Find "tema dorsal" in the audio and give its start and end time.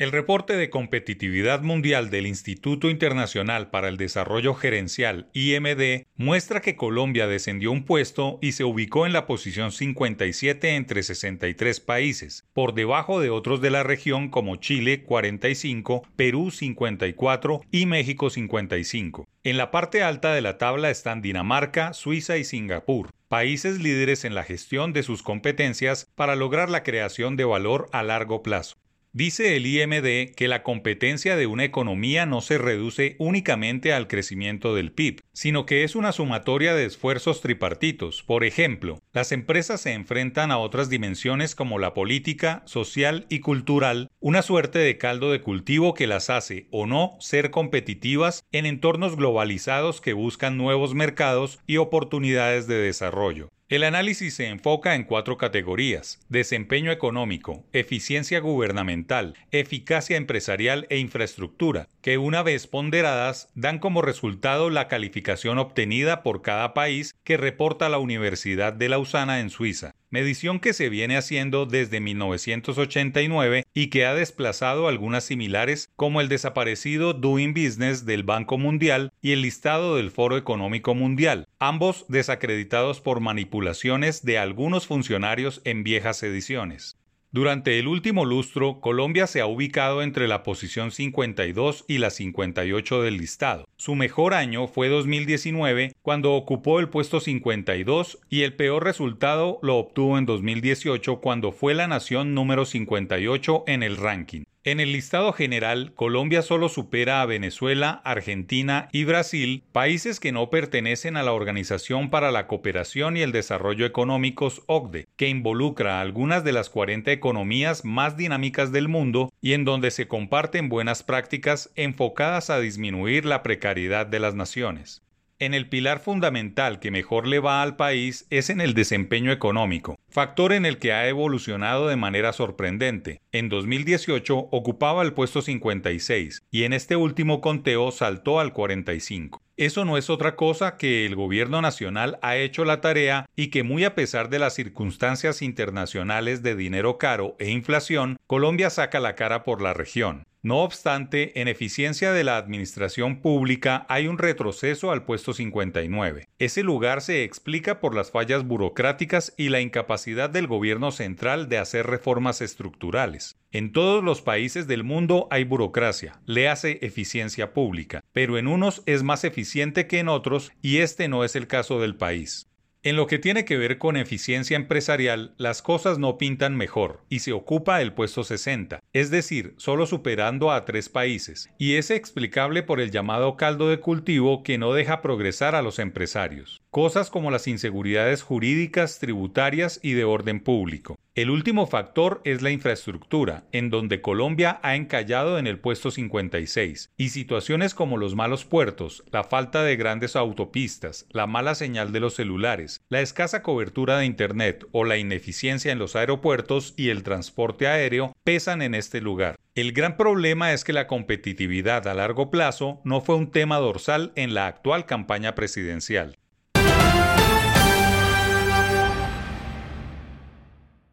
213.32-214.12